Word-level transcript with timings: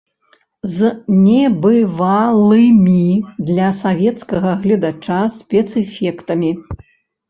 З 0.77 0.89
небывалымі 1.25 3.05
для 3.53 3.69
савецкага 3.83 4.59
гледача 4.67 5.23
спецэфектамі. 5.39 6.51